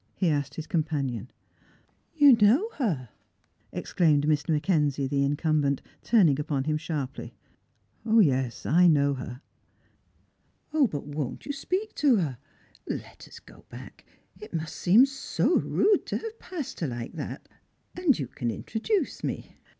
[0.15, 1.27] he asked his com panion."
[2.17, 3.09] You know her!
[3.71, 4.49] exclaimed Mr.
[4.49, 7.35] Mackenzie, the incumbent, turning upon him sharply."
[8.03, 9.41] Yes, 1 know her.""
[10.73, 12.39] But won't you speak to her
[12.87, 14.03] P Let us go back.
[14.39, 17.47] It must seem so rude to have passed her like that.
[17.95, 19.53] And you can intro iluce me.